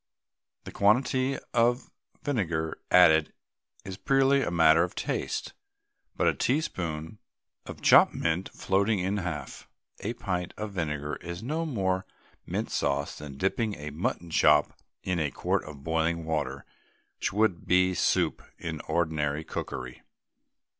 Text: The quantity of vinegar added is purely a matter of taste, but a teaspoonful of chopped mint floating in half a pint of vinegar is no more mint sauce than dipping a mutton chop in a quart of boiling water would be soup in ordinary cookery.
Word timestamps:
The 0.63 0.71
quantity 0.71 1.37
of 1.53 1.91
vinegar 2.23 2.79
added 2.89 3.33
is 3.85 3.97
purely 3.97 4.41
a 4.41 4.49
matter 4.49 4.81
of 4.83 4.95
taste, 4.95 5.53
but 6.15 6.25
a 6.25 6.33
teaspoonful 6.33 7.19
of 7.67 7.83
chopped 7.83 8.11
mint 8.15 8.49
floating 8.49 8.97
in 8.97 9.17
half 9.17 9.67
a 9.99 10.13
pint 10.15 10.55
of 10.57 10.71
vinegar 10.71 11.17
is 11.17 11.43
no 11.43 11.67
more 11.67 12.07
mint 12.47 12.71
sauce 12.71 13.19
than 13.19 13.37
dipping 13.37 13.75
a 13.75 13.91
mutton 13.91 14.31
chop 14.31 14.75
in 15.03 15.19
a 15.19 15.29
quart 15.29 15.63
of 15.65 15.83
boiling 15.83 16.25
water 16.25 16.65
would 17.31 17.67
be 17.67 17.93
soup 17.93 18.41
in 18.57 18.81
ordinary 18.87 19.43
cookery. 19.43 20.01